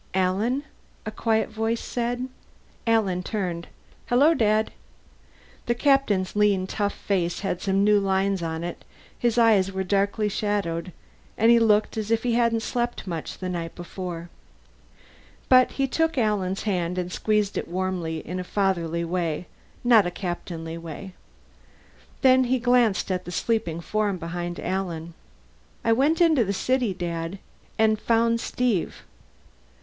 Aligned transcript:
"Alan?" 0.15 0.63
a 1.05 1.11
quiet 1.11 1.49
voice 1.49 1.79
said. 1.79 2.27
Alan 2.87 3.21
turned. 3.21 3.67
"Hello, 4.07 4.33
Dad." 4.33 4.71
The 5.67 5.75
Captain's 5.75 6.35
lean, 6.35 6.65
tough 6.65 6.95
face 6.95 7.41
had 7.41 7.61
some 7.61 7.83
new 7.83 7.99
lines 7.99 8.41
on 8.41 8.63
it; 8.63 8.83
his 9.19 9.37
eyes 9.37 9.71
were 9.71 9.83
darkly 9.83 10.27
shadowed, 10.27 10.91
and 11.37 11.51
he 11.51 11.59
looked 11.59 11.97
as 11.97 12.09
if 12.09 12.23
he 12.23 12.33
hadn't 12.33 12.61
slept 12.63 13.05
much 13.05 13.37
the 13.37 13.47
night 13.47 13.75
before. 13.75 14.31
But 15.49 15.73
he 15.73 15.87
took 15.87 16.17
Alan's 16.17 16.63
hand 16.63 16.97
and 16.97 17.11
squeezed 17.11 17.55
it 17.55 17.67
warmly 17.67 18.25
in 18.25 18.39
a 18.39 18.43
fatherly 18.43 19.05
way, 19.05 19.45
not 19.83 20.07
a 20.07 20.09
Captainly 20.09 20.79
one. 20.79 21.13
Then 22.23 22.45
he 22.45 22.57
glanced 22.57 23.11
at 23.11 23.25
the 23.25 23.31
sleeping 23.31 23.81
form 23.81 24.17
behind 24.17 24.59
Alan. 24.59 25.13
"I 25.85 25.93
went 25.93 26.21
into 26.21 26.43
the 26.43 26.53
city, 26.53 26.91
Dad. 26.91 27.37
And 27.77 27.99
found 27.99 28.41
Steve." 28.41 29.03